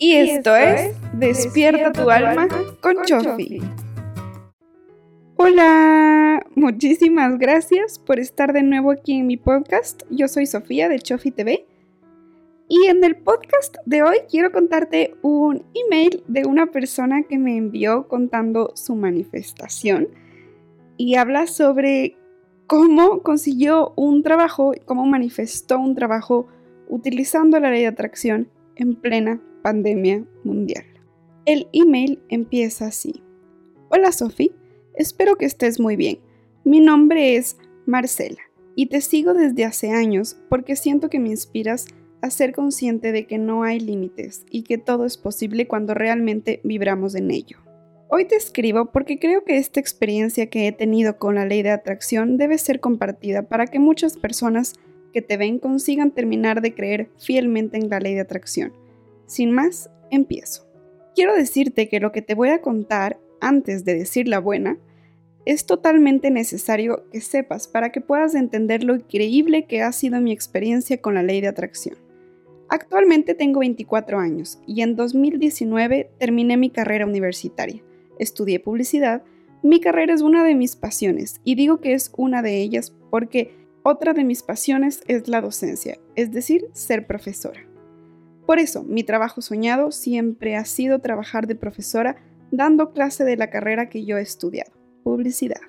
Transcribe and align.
Y 0.00 0.12
esto 0.12 0.54
es 0.54 0.94
Despierta 1.12 1.90
tu 1.90 2.08
alma 2.08 2.46
con 2.80 3.02
Chofi. 3.04 3.60
Hola, 5.34 6.46
muchísimas 6.54 7.36
gracias 7.36 7.98
por 7.98 8.20
estar 8.20 8.52
de 8.52 8.62
nuevo 8.62 8.92
aquí 8.92 9.14
en 9.14 9.26
mi 9.26 9.36
podcast. 9.36 10.04
Yo 10.08 10.28
soy 10.28 10.46
Sofía 10.46 10.88
de 10.88 11.00
Chofi 11.00 11.32
TV. 11.32 11.66
Y 12.68 12.86
en 12.86 13.02
el 13.02 13.16
podcast 13.16 13.76
de 13.86 14.04
hoy 14.04 14.18
quiero 14.30 14.52
contarte 14.52 15.16
un 15.22 15.64
email 15.74 16.22
de 16.28 16.46
una 16.46 16.66
persona 16.66 17.24
que 17.24 17.38
me 17.38 17.56
envió 17.56 18.06
contando 18.06 18.70
su 18.76 18.94
manifestación 18.94 20.06
y 20.96 21.16
habla 21.16 21.48
sobre 21.48 22.16
cómo 22.68 23.22
consiguió 23.22 23.94
un 23.96 24.22
trabajo, 24.22 24.74
cómo 24.84 25.06
manifestó 25.06 25.80
un 25.80 25.96
trabajo 25.96 26.46
utilizando 26.88 27.58
la 27.58 27.70
ley 27.70 27.80
de 27.80 27.88
atracción 27.88 28.48
en 28.78 28.94
plena 28.94 29.42
pandemia 29.62 30.24
mundial. 30.44 30.84
El 31.44 31.68
email 31.72 32.20
empieza 32.28 32.86
así. 32.86 33.22
Hola 33.90 34.12
Sophie, 34.12 34.52
espero 34.94 35.36
que 35.36 35.46
estés 35.46 35.80
muy 35.80 35.96
bien. 35.96 36.18
Mi 36.64 36.80
nombre 36.80 37.36
es 37.36 37.56
Marcela 37.86 38.40
y 38.74 38.86
te 38.86 39.00
sigo 39.00 39.34
desde 39.34 39.64
hace 39.64 39.90
años 39.90 40.36
porque 40.48 40.76
siento 40.76 41.10
que 41.10 41.18
me 41.18 41.30
inspiras 41.30 41.86
a 42.20 42.30
ser 42.30 42.52
consciente 42.52 43.12
de 43.12 43.26
que 43.26 43.38
no 43.38 43.62
hay 43.62 43.80
límites 43.80 44.44
y 44.50 44.62
que 44.62 44.78
todo 44.78 45.04
es 45.04 45.16
posible 45.16 45.66
cuando 45.66 45.94
realmente 45.94 46.60
vibramos 46.64 47.14
en 47.14 47.30
ello. 47.30 47.58
Hoy 48.10 48.24
te 48.24 48.36
escribo 48.36 48.86
porque 48.86 49.18
creo 49.18 49.44
que 49.44 49.58
esta 49.58 49.80
experiencia 49.80 50.48
que 50.48 50.66
he 50.66 50.72
tenido 50.72 51.18
con 51.18 51.34
la 51.34 51.44
ley 51.44 51.62
de 51.62 51.70
atracción 51.70 52.38
debe 52.38 52.56
ser 52.58 52.80
compartida 52.80 53.48
para 53.48 53.66
que 53.66 53.78
muchas 53.78 54.16
personas 54.16 54.74
que 55.12 55.22
te 55.22 55.36
ven 55.36 55.58
consigan 55.58 56.10
terminar 56.10 56.60
de 56.60 56.74
creer 56.74 57.10
fielmente 57.18 57.76
en 57.76 57.88
la 57.88 58.00
ley 58.00 58.14
de 58.14 58.20
atracción. 58.20 58.72
Sin 59.26 59.52
más, 59.52 59.90
empiezo. 60.10 60.66
Quiero 61.14 61.34
decirte 61.34 61.88
que 61.88 62.00
lo 62.00 62.12
que 62.12 62.22
te 62.22 62.34
voy 62.34 62.50
a 62.50 62.60
contar 62.60 63.18
antes 63.40 63.84
de 63.84 63.94
decir 63.94 64.28
la 64.28 64.40
buena 64.40 64.78
es 65.44 65.66
totalmente 65.66 66.30
necesario 66.30 67.04
que 67.10 67.20
sepas 67.20 67.68
para 67.68 67.90
que 67.90 68.00
puedas 68.00 68.34
entender 68.34 68.84
lo 68.84 68.94
increíble 68.96 69.66
que 69.66 69.82
ha 69.82 69.92
sido 69.92 70.20
mi 70.20 70.32
experiencia 70.32 71.00
con 71.00 71.14
la 71.14 71.22
ley 71.22 71.40
de 71.40 71.48
atracción. 71.48 71.96
Actualmente 72.68 73.34
tengo 73.34 73.60
24 73.60 74.18
años 74.18 74.58
y 74.66 74.82
en 74.82 74.94
2019 74.94 76.10
terminé 76.18 76.56
mi 76.56 76.70
carrera 76.70 77.06
universitaria 77.06 77.82
estudié 78.18 78.60
publicidad, 78.60 79.22
mi 79.62 79.80
carrera 79.80 80.14
es 80.14 80.22
una 80.22 80.44
de 80.44 80.54
mis 80.54 80.76
pasiones 80.76 81.40
y 81.44 81.54
digo 81.54 81.80
que 81.80 81.94
es 81.94 82.12
una 82.16 82.42
de 82.42 82.60
ellas 82.60 82.94
porque 83.10 83.54
otra 83.88 84.12
de 84.12 84.22
mis 84.22 84.42
pasiones 84.42 85.00
es 85.08 85.28
la 85.28 85.40
docencia, 85.40 85.98
es 86.14 86.30
decir, 86.30 86.68
ser 86.72 87.06
profesora. 87.06 87.66
Por 88.46 88.58
eso, 88.58 88.84
mi 88.84 89.02
trabajo 89.02 89.40
soñado 89.40 89.92
siempre 89.92 90.56
ha 90.56 90.66
sido 90.66 90.98
trabajar 90.98 91.46
de 91.46 91.54
profesora 91.54 92.16
dando 92.50 92.92
clase 92.92 93.24
de 93.24 93.38
la 93.38 93.48
carrera 93.48 93.88
que 93.88 94.04
yo 94.04 94.18
he 94.18 94.20
estudiado, 94.20 94.72
publicidad. 95.04 95.62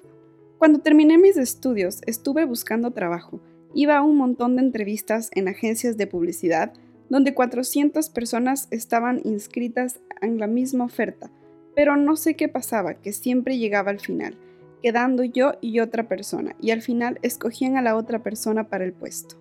Cuando 0.57 0.79
terminé 0.79 1.17
mis 1.17 1.37
estudios, 1.37 2.01
estuve 2.07 2.43
buscando 2.43 2.91
trabajo. 2.91 3.39
Iba 3.73 3.97
a 3.97 4.01
un 4.01 4.17
montón 4.17 4.57
de 4.57 4.63
entrevistas 4.63 5.29
en 5.33 5.47
agencias 5.47 5.95
de 5.95 6.07
publicidad 6.07 6.73
donde 7.07 7.33
400 7.33 8.09
personas 8.09 8.67
estaban 8.69 9.21
inscritas 9.23 10.01
en 10.21 10.39
la 10.39 10.47
misma 10.47 10.83
oferta, 10.83 11.31
pero 11.73 11.95
no 11.95 12.17
sé 12.17 12.35
qué 12.35 12.49
pasaba, 12.49 12.95
que 12.95 13.13
siempre 13.13 13.57
llegaba 13.57 13.91
al 13.91 14.01
final, 14.01 14.37
quedando 14.81 15.23
yo 15.23 15.53
y 15.61 15.79
otra 15.79 16.07
persona, 16.07 16.55
y 16.61 16.71
al 16.71 16.81
final 16.81 17.19
escogían 17.21 17.77
a 17.77 17.81
la 17.81 17.95
otra 17.95 18.23
persona 18.23 18.69
para 18.69 18.85
el 18.85 18.93
puesto. 18.93 19.35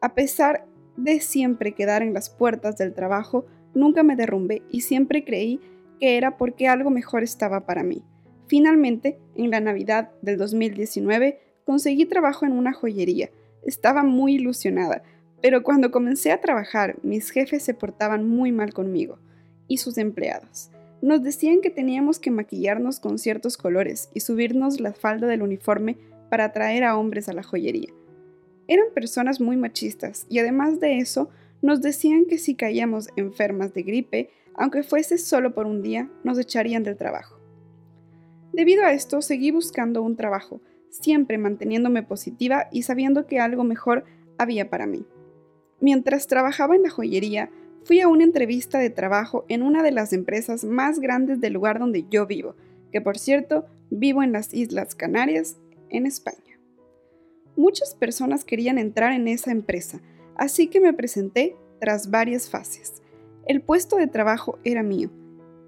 A 0.00 0.14
pesar 0.14 0.66
de 0.96 1.20
siempre 1.20 1.72
quedar 1.72 2.02
en 2.02 2.12
las 2.12 2.30
puertas 2.30 2.76
del 2.76 2.94
trabajo, 2.94 3.46
nunca 3.74 4.02
me 4.02 4.16
derrumbé 4.16 4.62
y 4.70 4.82
siempre 4.82 5.24
creí 5.24 5.60
que 6.00 6.16
era 6.16 6.36
porque 6.36 6.68
algo 6.68 6.90
mejor 6.90 7.22
estaba 7.22 7.66
para 7.66 7.82
mí. 7.82 8.02
Finalmente, 8.46 9.18
en 9.34 9.50
la 9.50 9.60
Navidad 9.60 10.10
del 10.20 10.36
2019, 10.36 11.40
conseguí 11.64 12.04
trabajo 12.04 12.44
en 12.44 12.52
una 12.52 12.72
joyería. 12.72 13.30
Estaba 13.64 14.02
muy 14.02 14.34
ilusionada, 14.34 15.02
pero 15.40 15.62
cuando 15.62 15.90
comencé 15.90 16.32
a 16.32 16.40
trabajar, 16.40 16.96
mis 17.02 17.30
jefes 17.30 17.62
se 17.62 17.74
portaban 17.74 18.28
muy 18.28 18.52
mal 18.52 18.72
conmigo 18.72 19.18
y 19.68 19.78
sus 19.78 19.96
empleados. 19.96 20.70
Nos 21.02 21.22
decían 21.24 21.60
que 21.60 21.70
teníamos 21.70 22.20
que 22.20 22.30
maquillarnos 22.30 23.00
con 23.00 23.18
ciertos 23.18 23.56
colores 23.56 24.08
y 24.14 24.20
subirnos 24.20 24.80
la 24.80 24.92
falda 24.92 25.26
del 25.26 25.42
uniforme 25.42 25.98
para 26.30 26.44
atraer 26.44 26.84
a 26.84 26.96
hombres 26.96 27.28
a 27.28 27.32
la 27.32 27.42
joyería. 27.42 27.92
Eran 28.68 28.86
personas 28.94 29.40
muy 29.40 29.56
machistas 29.56 30.26
y 30.30 30.38
además 30.38 30.78
de 30.78 30.98
eso 30.98 31.28
nos 31.60 31.82
decían 31.82 32.24
que 32.26 32.38
si 32.38 32.54
caíamos 32.54 33.08
enfermas 33.16 33.74
de 33.74 33.82
gripe, 33.82 34.30
aunque 34.54 34.84
fuese 34.84 35.18
solo 35.18 35.54
por 35.54 35.66
un 35.66 35.82
día, 35.82 36.08
nos 36.22 36.38
echarían 36.38 36.84
del 36.84 36.96
trabajo. 36.96 37.36
Debido 38.52 38.84
a 38.84 38.92
esto, 38.92 39.22
seguí 39.22 39.50
buscando 39.50 40.02
un 40.02 40.14
trabajo, 40.14 40.60
siempre 40.88 41.36
manteniéndome 41.36 42.04
positiva 42.04 42.68
y 42.70 42.82
sabiendo 42.84 43.26
que 43.26 43.40
algo 43.40 43.64
mejor 43.64 44.04
había 44.38 44.70
para 44.70 44.86
mí. 44.86 45.04
Mientras 45.80 46.28
trabajaba 46.28 46.76
en 46.76 46.84
la 46.84 46.90
joyería, 46.90 47.50
fui 47.84 48.00
a 48.00 48.08
una 48.08 48.24
entrevista 48.24 48.78
de 48.78 48.90
trabajo 48.90 49.44
en 49.48 49.62
una 49.62 49.82
de 49.82 49.92
las 49.92 50.12
empresas 50.12 50.64
más 50.64 51.00
grandes 51.00 51.40
del 51.40 51.52
lugar 51.52 51.78
donde 51.78 52.06
yo 52.10 52.26
vivo, 52.26 52.54
que 52.90 53.00
por 53.00 53.18
cierto 53.18 53.66
vivo 53.90 54.22
en 54.22 54.32
las 54.32 54.54
Islas 54.54 54.94
Canarias, 54.94 55.56
en 55.90 56.06
España. 56.06 56.38
Muchas 57.56 57.94
personas 57.94 58.44
querían 58.44 58.78
entrar 58.78 59.12
en 59.12 59.28
esa 59.28 59.50
empresa, 59.50 60.00
así 60.36 60.68
que 60.68 60.80
me 60.80 60.92
presenté 60.92 61.56
tras 61.80 62.10
varias 62.10 62.48
fases. 62.48 63.02
El 63.44 63.60
puesto 63.60 63.96
de 63.96 64.06
trabajo 64.06 64.58
era 64.64 64.82
mío, 64.82 65.10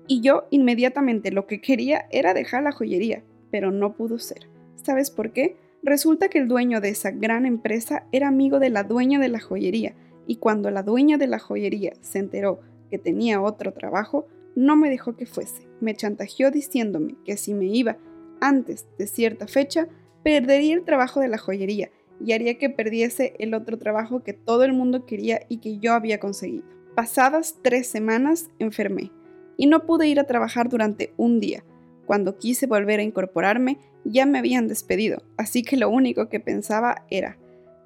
y 0.07 0.21
yo 0.21 0.45
inmediatamente 0.51 1.31
lo 1.31 1.47
que 1.47 1.61
quería 1.61 2.07
era 2.11 2.35
dejar 2.35 2.63
la 2.63 2.73
joyería, 2.73 3.23
pero 3.51 3.71
no 3.71 3.95
pudo 3.95 4.19
ser. 4.19 4.49
¿Sabes 4.77 5.11
por 5.11 5.33
qué? 5.33 5.57
Resulta 5.83 6.29
que 6.29 6.39
el 6.39 6.49
dueño 6.49 6.81
de 6.81 6.91
esa 6.91 7.11
gran 7.11 7.45
empresa 7.47 8.07
era 8.13 8.29
amigo 8.29 8.59
de 8.59 8.71
la 8.71 8.85
dueña 8.85 9.19
de 9.19 9.29
la 9.29 9.41
joyería, 9.41 9.95
y 10.27 10.37
cuando 10.37 10.71
la 10.71 10.83
dueña 10.83 11.19
de 11.19 11.27
la 11.27 11.39
joyería 11.39 11.93
se 12.01 12.19
enteró 12.19 12.61
que 12.91 12.99
tenía 12.99 13.41
otro 13.41 13.73
trabajo, 13.73 14.27
no 14.55 14.77
me 14.77 14.91
dejó 14.91 15.17
que 15.17 15.27
fuese. 15.27 15.67
Me 15.81 15.95
chantajeó 15.95 16.51
diciéndome 16.51 17.17
que 17.25 17.37
si 17.37 17.55
me 17.55 17.67
iba 17.67 17.99
antes 18.41 18.87
de 18.99 19.07
cierta 19.07 19.47
fecha, 19.47 19.89
perdería 20.23 20.75
el 20.75 20.85
trabajo 20.85 21.21
de 21.21 21.29
la 21.29 21.39
joyería 21.39 21.91
y 22.25 22.33
haría 22.33 22.59
que 22.59 22.71
perdiese 22.71 23.35
el 23.39 23.55
otro 23.55 23.79
trabajo 23.79 24.23
que 24.23 24.33
todo 24.33 24.65
el 24.65 24.73
mundo 24.73 25.07
quería 25.07 25.41
y 25.49 25.59
que 25.59 25.79
yo 25.79 25.93
había 25.93 26.21
conseguido. 26.21 26.65
Pasadas 26.95 27.57
tres 27.63 27.89
semanas 27.89 28.51
enfermé 28.59 29.11
y 29.57 29.67
no 29.67 29.85
pude 29.87 30.07
ir 30.09 30.21
a 30.21 30.25
trabajar 30.25 30.69
durante 30.69 31.13
un 31.17 31.41
día. 31.41 31.65
Cuando 32.07 32.39
quise 32.39 32.67
volver 32.67 33.01
a 33.01 33.05
incorporarme, 33.05 33.79
ya 34.05 34.27
me 34.27 34.39
habían 34.39 34.69
despedido, 34.69 35.23
así 35.37 35.63
que 35.63 35.77
lo 35.77 35.89
único 35.89 36.29
que 36.29 36.39
pensaba 36.39 37.05
era 37.11 37.39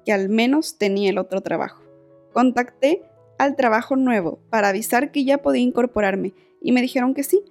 que 0.05 0.11
al 0.11 0.29
menos 0.29 0.77
tenía 0.77 1.09
el 1.09 1.17
otro 1.17 1.41
trabajo. 1.41 1.88
Contacté 2.33 3.03
al 3.37 3.55
trabajo 3.55 3.95
nuevo 3.95 4.39
para 4.49 4.69
avisar 4.69 5.11
que 5.11 5.23
ya 5.23 5.39
podía 5.39 5.61
incorporarme 5.61 6.33
y 6.61 6.71
me 6.71 6.81
dijeron 6.81 7.13
que 7.13 7.23
sí, 7.23 7.41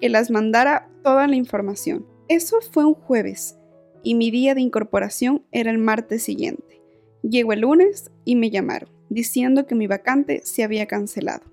que 0.00 0.08
las 0.08 0.30
mandara 0.30 0.90
toda 1.02 1.26
la 1.26 1.36
información. 1.36 2.06
Eso 2.28 2.58
fue 2.60 2.84
un 2.84 2.94
jueves 2.94 3.56
y 4.02 4.14
mi 4.14 4.30
día 4.30 4.54
de 4.54 4.60
incorporación 4.60 5.44
era 5.52 5.70
el 5.70 5.78
martes 5.78 6.22
siguiente. 6.22 6.82
Llegó 7.22 7.52
el 7.52 7.60
lunes 7.60 8.10
y 8.24 8.36
me 8.36 8.50
llamaron, 8.50 8.90
diciendo 9.08 9.66
que 9.66 9.74
mi 9.74 9.86
vacante 9.86 10.42
se 10.44 10.62
había 10.62 10.86
cancelado. 10.86 11.44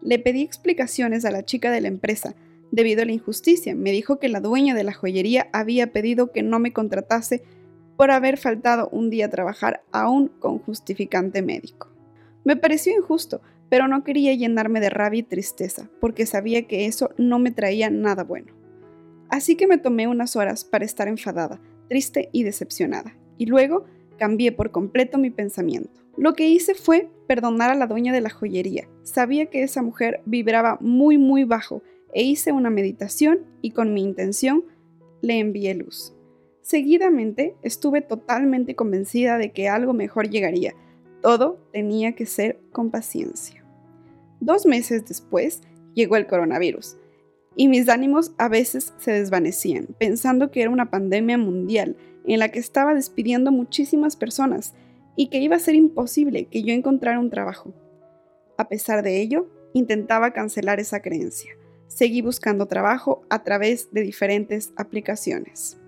Le 0.00 0.18
pedí 0.18 0.42
explicaciones 0.42 1.24
a 1.24 1.30
la 1.30 1.44
chica 1.44 1.70
de 1.70 1.80
la 1.80 1.88
empresa 1.88 2.34
debido 2.70 3.02
a 3.02 3.04
la 3.04 3.12
injusticia. 3.12 3.74
Me 3.74 3.92
dijo 3.92 4.18
que 4.18 4.28
la 4.28 4.40
dueña 4.40 4.74
de 4.74 4.84
la 4.84 4.94
joyería 4.94 5.48
había 5.52 5.92
pedido 5.92 6.32
que 6.32 6.42
no 6.42 6.58
me 6.58 6.72
contratase 6.72 7.42
por 7.96 8.10
haber 8.10 8.38
faltado 8.38 8.88
un 8.90 9.10
día 9.10 9.26
a 9.26 9.30
trabajar 9.30 9.84
aún 9.92 10.28
con 10.28 10.58
justificante 10.58 11.42
médico. 11.42 11.91
Me 12.44 12.56
pareció 12.56 12.94
injusto, 12.96 13.40
pero 13.68 13.88
no 13.88 14.04
quería 14.04 14.34
llenarme 14.34 14.80
de 14.80 14.90
rabia 14.90 15.20
y 15.20 15.22
tristeza, 15.22 15.88
porque 16.00 16.26
sabía 16.26 16.66
que 16.66 16.86
eso 16.86 17.10
no 17.16 17.38
me 17.38 17.50
traía 17.50 17.90
nada 17.90 18.24
bueno. 18.24 18.52
Así 19.28 19.56
que 19.56 19.66
me 19.66 19.78
tomé 19.78 20.08
unas 20.08 20.36
horas 20.36 20.64
para 20.64 20.84
estar 20.84 21.08
enfadada, 21.08 21.60
triste 21.88 22.28
y 22.32 22.42
decepcionada, 22.42 23.16
y 23.38 23.46
luego 23.46 23.84
cambié 24.18 24.52
por 24.52 24.70
completo 24.70 25.18
mi 25.18 25.30
pensamiento. 25.30 26.02
Lo 26.16 26.34
que 26.34 26.48
hice 26.48 26.74
fue 26.74 27.10
perdonar 27.26 27.70
a 27.70 27.74
la 27.74 27.86
dueña 27.86 28.12
de 28.12 28.20
la 28.20 28.28
joyería. 28.28 28.88
Sabía 29.02 29.46
que 29.46 29.62
esa 29.62 29.82
mujer 29.82 30.20
vibraba 30.26 30.76
muy 30.80 31.16
muy 31.16 31.44
bajo 31.44 31.82
e 32.12 32.22
hice 32.22 32.52
una 32.52 32.68
meditación 32.68 33.46
y 33.62 33.70
con 33.70 33.94
mi 33.94 34.02
intención 34.02 34.64
le 35.22 35.38
envié 35.38 35.74
luz. 35.74 36.14
Seguidamente 36.60 37.56
estuve 37.62 38.02
totalmente 38.02 38.76
convencida 38.76 39.38
de 39.38 39.52
que 39.52 39.68
algo 39.68 39.94
mejor 39.94 40.28
llegaría, 40.28 40.74
todo 41.22 41.58
tenía 41.72 42.12
que 42.12 42.26
ser 42.26 42.60
con 42.72 42.90
paciencia. 42.90 43.64
Dos 44.40 44.66
meses 44.66 45.06
después 45.06 45.62
llegó 45.94 46.16
el 46.16 46.26
coronavirus 46.26 46.96
y 47.56 47.68
mis 47.68 47.88
ánimos 47.88 48.32
a 48.38 48.48
veces 48.48 48.92
se 48.98 49.12
desvanecían, 49.12 49.88
pensando 49.98 50.50
que 50.50 50.62
era 50.62 50.70
una 50.70 50.90
pandemia 50.90 51.38
mundial 51.38 51.96
en 52.26 52.38
la 52.38 52.50
que 52.50 52.58
estaba 52.58 52.94
despidiendo 52.94 53.52
muchísimas 53.52 54.16
personas 54.16 54.74
y 55.16 55.28
que 55.28 55.38
iba 55.38 55.56
a 55.56 55.60
ser 55.60 55.74
imposible 55.74 56.46
que 56.46 56.62
yo 56.62 56.72
encontrara 56.72 57.20
un 57.20 57.30
trabajo. 57.30 57.72
A 58.56 58.68
pesar 58.68 59.02
de 59.02 59.20
ello, 59.20 59.48
intentaba 59.74 60.32
cancelar 60.32 60.80
esa 60.80 61.00
creencia. 61.00 61.52
Seguí 61.88 62.22
buscando 62.22 62.66
trabajo 62.66 63.22
a 63.28 63.42
través 63.42 63.92
de 63.92 64.00
diferentes 64.02 64.72
aplicaciones. 64.76 65.78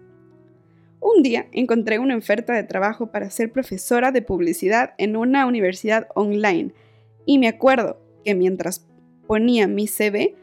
Un 1.15 1.23
día 1.23 1.47
encontré 1.53 2.01
una 2.01 2.17
oferta 2.17 2.55
de 2.55 2.65
trabajo 2.65 3.13
para 3.13 3.31
ser 3.31 3.53
profesora 3.53 4.11
de 4.11 4.23
publicidad 4.23 4.95
en 4.99 5.17
una 5.17 5.47
universidad 5.47 6.09
online 6.15 6.73
y 7.25 7.39
me 7.39 7.47
acuerdo 7.47 8.01
que 8.25 8.35
mientras 8.35 8.87
ponía 9.29 9.69
mi 9.69 9.87
CV, 9.87 10.35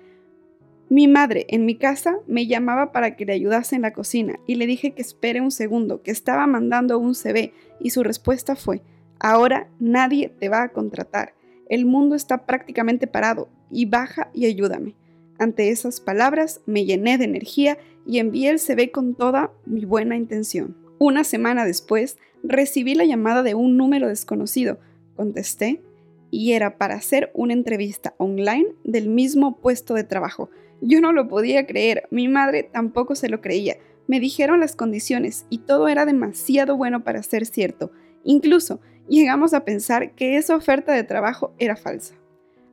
mi 0.88 1.10
madre 1.10 1.46
en 1.50 1.66
mi 1.66 1.76
casa 1.76 2.20
me 2.26 2.48
llamaba 2.48 2.94
para 2.94 3.18
que 3.18 3.26
le 3.26 3.34
ayudase 3.34 3.76
en 3.76 3.82
la 3.82 3.92
cocina 3.92 4.40
y 4.48 4.56
le 4.56 4.66
dije 4.66 4.92
que 4.92 5.02
espere 5.02 5.42
un 5.42 5.52
segundo, 5.52 6.04
que 6.04 6.12
estaba 6.12 6.48
mandando 6.48 6.98
un 7.00 7.16
CV 7.16 7.54
y 7.82 7.90
su 7.90 8.02
respuesta 8.02 8.56
fue, 8.56 8.82
ahora 9.20 9.70
nadie 9.80 10.30
te 10.30 10.48
va 10.48 10.64
a 10.64 10.70
contratar, 10.70 11.34
el 11.70 11.86
mundo 11.86 12.16
está 12.16 12.46
prácticamente 12.46 13.08
parado 13.08 13.50
y 13.70 13.86
baja 13.86 14.30
y 14.34 14.46
ayúdame. 14.46 14.96
Ante 15.42 15.72
esas 15.72 16.02
palabras 16.02 16.62
me 16.68 16.86
llené 16.86 17.18
de 17.18 17.26
energía 17.26 17.80
y 18.06 18.20
envié 18.20 18.52
el 18.52 18.60
CV 18.60 18.92
con 18.92 19.16
toda 19.16 19.52
mi 19.66 19.86
buena 19.86 20.16
intención. 20.16 20.78
Una 21.00 21.24
semana 21.24 21.66
después, 21.66 22.20
recibí 22.44 22.94
la 22.94 23.06
llamada 23.06 23.42
de 23.42 23.56
un 23.56 23.76
número 23.76 24.08
desconocido. 24.08 24.78
Contesté 25.16 25.82
y 26.30 26.52
era 26.52 26.78
para 26.78 26.94
hacer 26.94 27.32
una 27.34 27.54
entrevista 27.54 28.14
online 28.20 28.68
del 28.84 29.10
mismo 29.10 29.60
puesto 29.60 29.96
de 29.96 30.04
trabajo. 30.04 30.52
Yo 30.80 31.02
no 31.02 31.12
lo 31.12 31.28
podía 31.28 31.66
creer, 31.66 32.08
mi 32.12 32.28
madre 32.28 32.70
tampoco 32.72 33.16
se 33.16 33.28
lo 33.28 33.42
creía. 33.42 33.78
Me 34.06 34.20
dijeron 34.20 34.60
las 34.60 34.76
condiciones 34.76 35.48
y 35.50 35.58
todo 35.58 35.88
era 35.88 36.06
demasiado 36.06 36.78
bueno 36.78 37.04
para 37.04 37.24
ser 37.24 37.48
cierto. 37.48 37.92
Incluso 38.24 38.80
llegamos 39.10 39.56
a 39.56 39.66
pensar 39.66 40.14
que 40.14 40.38
esa 40.38 40.56
oferta 40.56 40.94
de 40.94 41.04
trabajo 41.04 41.56
era 41.58 41.76
falsa. 41.76 42.14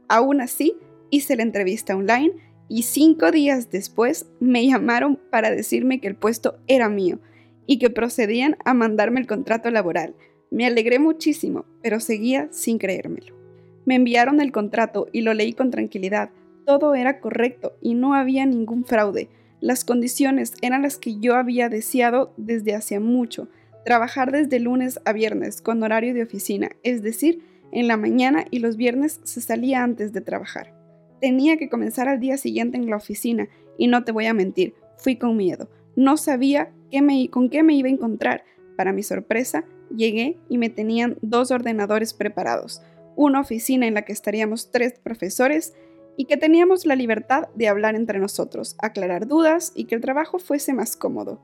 Aún 0.07 0.43
así, 0.43 0.77
hice 1.09 1.35
la 1.35 1.45
entrevista 1.45 1.97
online 1.97 2.35
y 2.69 2.83
cinco 2.83 3.31
días 3.31 3.71
después 3.71 4.27
me 4.41 4.67
llamaron 4.67 5.19
para 5.31 5.51
decirme 5.51 6.01
que 6.01 6.09
el 6.09 6.17
puesto 6.17 6.59
era 6.67 6.89
mío 6.89 7.19
y 7.67 7.79
que 7.79 7.91
procedían 7.91 8.57
a 8.65 8.75
mandarme 8.75 9.21
el 9.21 9.27
contrato 9.27 9.71
laboral. 9.71 10.15
Me 10.51 10.67
alegré 10.67 10.99
muchísimo, 10.99 11.65
pero 11.83 12.01
seguía 12.01 12.49
sin 12.51 12.79
creérmelo. 12.79 13.37
Me 13.85 13.95
enviaron 13.95 14.41
el 14.41 14.53
contrato 14.53 15.07
y 15.13 15.23
lo 15.23 15.35
leí 15.35 15.53
con 15.53 15.71
tranquilidad. 15.71 16.31
Todo 16.67 16.95
era 16.95 17.21
correcto 17.21 17.77
y 17.81 17.95
no 17.95 18.15
había 18.15 18.45
ningún 18.47 18.85
fraude. 18.85 19.29
Las 19.61 19.85
condiciones 19.85 20.53
eran 20.63 20.83
las 20.83 20.99
que 20.99 21.19
yo 21.19 21.35
había 21.37 21.69
deseado 21.69 22.33
desde 22.37 22.75
hacía 22.75 23.01
mucho. 23.01 23.49
Trabajar 23.85 24.31
desde 24.31 24.61
lunes 24.61 25.01
a 25.05 25.13
viernes 25.13 25.63
con 25.63 25.83
horario 25.83 26.13
de 26.15 26.23
oficina, 26.23 26.71
es 26.83 27.03
decir, 27.03 27.43
en 27.73 27.89
la 27.89 27.97
mañana 27.97 28.45
y 28.51 28.61
los 28.61 28.77
viernes 28.77 29.21
se 29.25 29.41
salía 29.41 29.83
antes 29.83 30.13
de 30.13 30.21
trabajar. 30.21 30.78
Tenía 31.21 31.57
que 31.57 31.69
comenzar 31.69 32.09
al 32.09 32.21
día 32.21 32.37
siguiente 32.37 32.77
en 32.77 32.89
la 32.89 32.97
oficina 32.97 33.49
y 33.77 33.87
no 33.87 34.05
te 34.05 34.13
voy 34.13 34.27
a 34.27 34.35
mentir, 34.35 34.75
fui 34.97 35.17
con 35.17 35.37
miedo. 35.37 35.69
No 35.97 36.17
sabía 36.17 36.73
qué 36.91 37.03
me, 37.03 37.29
con 37.31 37.51
qué 37.51 37.63
me 37.63 37.75
iba 37.75 37.89
a 37.89 37.93
encontrar. 37.93 38.45
Para 38.77 38.93
mi 38.93 39.03
sorpresa, 39.03 39.65
llegué 39.95 40.39
y 40.49 40.59
me 40.59 40.71
tenían 40.71 41.19
dos 41.23 41.51
ordenadores 41.51 42.15
preparados, 42.15 42.83
una 43.17 43.41
oficina 43.41 43.87
en 43.87 43.95
la 43.95 44.03
que 44.03 44.13
estaríamos 44.13 44.71
tres 44.71 44.99
profesores 44.99 45.75
y 46.17 46.27
que 46.27 46.37
teníamos 46.37 46.85
la 46.87 46.97
libertad 46.97 47.49
de 47.55 47.69
hablar 47.69 47.95
entre 47.95 48.19
nosotros, 48.19 48.77
aclarar 48.79 49.27
dudas 49.27 49.73
y 49.75 49.85
que 49.85 49.95
el 49.95 50.01
trabajo 50.01 50.39
fuese 50.39 50.73
más 50.73 50.97
cómodo. 50.97 51.41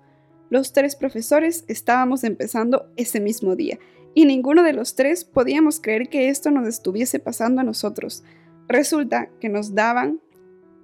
Los 0.51 0.73
tres 0.73 0.95
profesores 0.95 1.65
estábamos 1.69 2.23
empezando 2.23 2.87
ese 2.97 3.21
mismo 3.21 3.57
día 3.57 3.79
y 4.15 4.27
ninguno 4.27 4.63
de 4.63 4.73
los 4.73 4.95
tres 4.95 5.25
podíamos 5.25 5.81
creer 5.81 6.09
que 6.09 6.29
esto 6.29 6.51
nos 6.51 6.69
estuviese 6.69 7.19
pasando 7.19 7.61
a 7.61 7.65
nosotros. 7.65 8.25
Resulta 8.69 9.31
que 9.41 9.49
nos 9.49 9.75
daban 9.75 10.21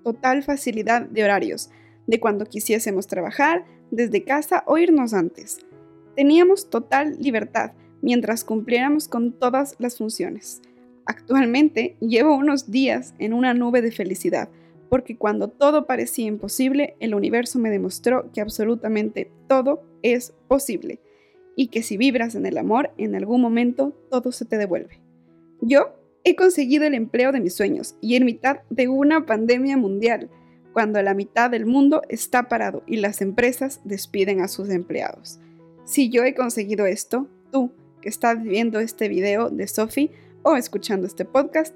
total 0.05 0.43
facilidad 0.43 1.03
de 1.03 1.25
horarios, 1.25 1.71
de 2.06 2.21
cuando 2.21 2.47
quisiésemos 2.47 3.06
trabajar, 3.06 3.65
desde 3.91 4.25
casa 4.25 4.62
o 4.67 4.79
irnos 4.79 5.15
antes. 5.15 5.59
Teníamos 6.17 6.71
total 6.71 7.17
libertad 7.21 7.73
mientras 8.03 8.44
cumpliéramos 8.44 9.09
con 9.09 9.32
todas 9.32 9.77
las 9.79 9.99
funciones. 9.99 10.62
Actualmente 11.06 11.97
llevo 12.00 12.37
unos 12.37 12.71
días 12.71 13.15
en 13.19 13.32
una 13.32 13.55
nube 13.55 13.82
de 13.82 13.91
felicidad, 13.91 14.49
porque 14.88 15.17
cuando 15.17 15.49
todo 15.49 15.87
parecía 15.87 16.27
imposible, 16.27 16.97
el 17.00 17.15
universo 17.15 17.59
me 17.59 17.71
demostró 17.71 18.31
que 18.32 18.41
absolutamente 18.41 19.31
todo 19.49 19.82
es 20.03 20.32
posible 20.49 21.00
y 21.56 21.69
que 21.69 21.82
si 21.82 21.97
vibras 21.97 22.35
en 22.35 22.47
el 22.47 22.59
amor, 22.59 22.91
en 22.97 23.15
algún 23.15 23.41
momento 23.41 23.93
todo 24.11 24.32
se 24.32 24.44
te 24.44 24.56
devuelve. 24.56 25.00
Yo 25.61 26.00
He 26.22 26.37
conseguido 26.37 26.84
el 26.84 26.94
empleo 26.94 27.32
de 27.32 27.40
mis 27.40 27.55
sueños 27.55 27.96
y 28.02 28.14
en 28.14 28.26
mitad 28.26 28.58
de 28.69 28.88
una 28.88 29.25
pandemia 29.25 29.78
mundial, 29.78 30.28
cuando 30.75 31.00
la 31.02 31.14
mitad 31.14 31.50
del 31.50 31.64
mundo 31.64 32.02
está 32.11 32.49
parado 32.49 32.82
y 32.87 32.99
las 32.99 33.22
empresas 33.22 33.81
despiden 33.84 34.43
a 34.43 34.49
sus 34.49 34.69
empleados. 34.69 35.40
Si 35.84 36.11
yo 36.11 36.22
he 36.25 36.34
conseguido 36.34 36.84
esto, 36.84 37.26
tú 37.50 37.72
que 38.02 38.11
estás 38.11 38.43
viendo 38.43 38.81
este 38.81 39.08
video 39.08 39.49
de 39.49 39.67
Sophie 39.67 40.11
o 40.43 40.56
escuchando 40.56 41.06
este 41.06 41.25
podcast, 41.25 41.75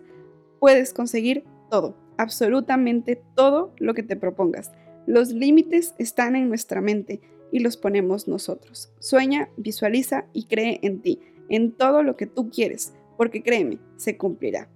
puedes 0.61 0.93
conseguir 0.93 1.44
todo, 1.70 1.96
absolutamente 2.19 3.20
todo 3.35 3.73
lo 3.79 3.94
que 3.94 4.02
te 4.02 4.14
propongas. 4.14 4.73
Los 5.06 5.32
límites 5.32 5.94
están 5.99 6.37
en 6.37 6.49
nuestra 6.49 6.82
mente 6.82 7.20
y 7.50 7.61
los 7.61 7.79
ponemos 7.79 8.29
nosotros. 8.29 8.93
Sueña, 8.99 9.49
visualiza 9.56 10.26
y 10.35 10.44
cree 10.44 10.81
en 10.82 11.00
ti, 11.00 11.20
en 11.49 11.73
todo 11.73 12.02
lo 12.02 12.17
que 12.17 12.26
tú 12.26 12.50
quieres 12.50 12.93
porque 13.16 13.43
créeme, 13.43 13.78
se 13.96 14.16
cumplirá. 14.16 14.69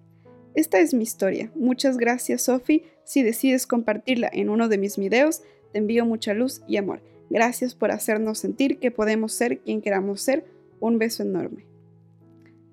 Esta 0.55 0.81
es 0.81 0.94
mi 0.94 1.05
historia. 1.05 1.52
Muchas 1.55 1.99
gracias, 1.99 2.43
Sophie. 2.43 2.85
Si 3.05 3.23
decides 3.23 3.67
compartirla 3.67 4.29
en 4.32 4.49
uno 4.49 4.69
de 4.69 4.79
mis 4.79 4.99
videos, 4.99 5.43
te 5.73 5.79
envío 5.79 6.05
mucha 6.05 6.35
luz 6.35 6.62
y 6.67 6.76
amor. 6.76 7.00
Gracias 7.31 7.75
por 7.75 7.90
hacernos 7.90 8.38
sentir 8.38 8.79
que 8.79 8.90
podemos 8.90 9.32
ser 9.32 9.61
quien 9.61 9.81
queramos 9.81 10.20
ser. 10.20 10.44
Un 10.81 10.99
beso 10.99 11.23
enorme. 11.23 11.67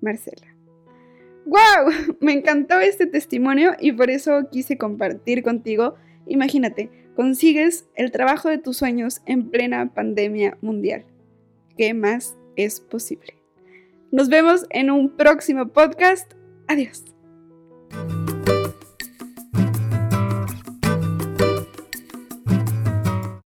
Marcela. 0.00 0.56
¡Wow! 1.44 2.16
Me 2.20 2.32
encantó 2.32 2.80
este 2.80 3.06
testimonio 3.06 3.72
y 3.80 3.92
por 3.92 4.10
eso 4.10 4.48
quise 4.50 4.76
compartir 4.76 5.42
contigo. 5.42 5.94
Imagínate, 6.26 6.90
consigues 7.14 7.86
el 7.94 8.10
trabajo 8.10 8.48
de 8.48 8.58
tus 8.58 8.78
sueños 8.78 9.22
en 9.26 9.50
plena 9.50 9.94
pandemia 9.94 10.58
mundial. 10.60 11.04
¿Qué 11.76 11.94
más 11.94 12.36
es 12.56 12.80
posible? 12.80 13.34
Nos 14.12 14.28
vemos 14.28 14.66
en 14.70 14.90
un 14.90 15.16
próximo 15.16 15.68
podcast. 15.68 16.32
Adiós. 16.68 17.04